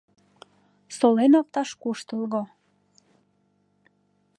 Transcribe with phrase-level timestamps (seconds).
[0.97, 2.41] Солен опташ куштылго.